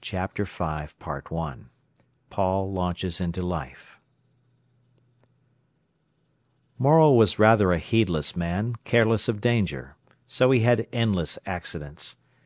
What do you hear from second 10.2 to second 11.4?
So he had endless